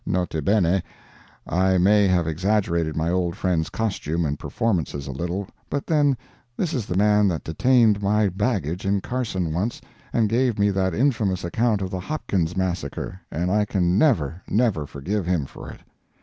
N.B.—I 0.07 1.77
may 1.77 2.07
have 2.07 2.25
exaggerated 2.25 2.97
my 2.97 3.11
old 3.11 3.35
friend's 3.35 3.69
costume 3.69 4.25
and 4.25 4.39
performances 4.39 5.05
a 5.05 5.11
little, 5.11 5.47
but 5.69 5.85
then 5.85 6.17
this 6.57 6.73
is 6.73 6.87
the 6.87 6.97
man 6.97 7.27
that 7.27 7.43
detained 7.43 8.01
my 8.01 8.27
baggage 8.27 8.83
in 8.83 8.99
Carson 9.01 9.53
once 9.53 9.79
and 10.11 10.27
gave 10.27 10.57
me 10.57 10.71
that 10.71 10.95
infamous 10.95 11.43
account 11.43 11.83
of 11.83 11.91
the 11.91 11.99
Hopkins 11.99 12.57
massacre, 12.57 13.21
and 13.31 13.51
I 13.51 13.63
can 13.63 13.99
never, 13.99 14.41
never 14.49 14.87
forgive 14.87 15.27
him 15.27 15.45
for 15.45 15.69
it. 15.69 15.81